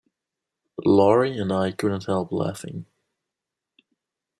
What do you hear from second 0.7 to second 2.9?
Laurie and I couldn't help laughing.